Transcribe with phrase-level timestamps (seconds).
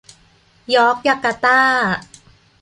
[0.75, 1.59] ยอร์คยาการ์ต้า